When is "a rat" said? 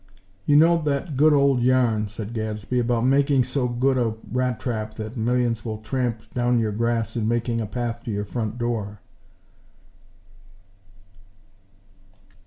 3.99-4.59